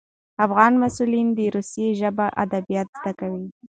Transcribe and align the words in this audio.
افغان 0.45 0.73
محصلان 0.81 1.27
د 1.37 1.39
روسي 1.55 1.85
ژبو 1.99 2.27
ادبیات 2.43 2.87
زده 2.97 3.11
کوي. 3.19 3.45